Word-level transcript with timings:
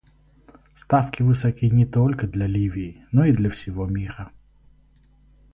Ставки 0.75 1.21
высоки 1.21 1.65
не 1.69 1.85
только 1.85 2.25
для 2.25 2.47
Ливии, 2.47 3.05
но 3.11 3.23
и 3.23 3.31
для 3.31 3.51
всего 3.51 3.85
мира. 3.85 4.31